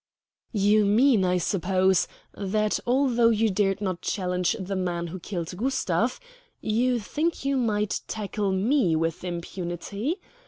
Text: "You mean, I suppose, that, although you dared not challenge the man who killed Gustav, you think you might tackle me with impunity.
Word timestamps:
"You 0.51 0.83
mean, 0.83 1.23
I 1.23 1.37
suppose, 1.37 2.07
that, 2.33 2.79
although 2.87 3.29
you 3.29 3.51
dared 3.51 3.81
not 3.81 4.01
challenge 4.01 4.55
the 4.59 4.75
man 4.75 5.05
who 5.13 5.19
killed 5.19 5.55
Gustav, 5.55 6.19
you 6.59 6.97
think 6.99 7.45
you 7.45 7.55
might 7.55 8.01
tackle 8.07 8.51
me 8.51 8.95
with 8.95 9.23
impunity. 9.23 10.19